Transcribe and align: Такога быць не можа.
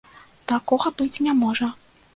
Такога 0.51 0.93
быць 1.03 1.21
не 1.29 1.39
можа. 1.45 1.73